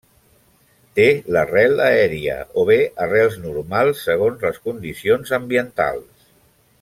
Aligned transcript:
Te 0.99 1.03
l'arrel 1.35 1.83
aèria 1.89 2.37
o 2.61 2.65
bé 2.71 2.79
arrels 3.07 3.37
normals 3.45 4.01
segons 4.09 4.47
les 4.49 4.61
condicions 4.67 5.35
ambientals. 5.41 6.31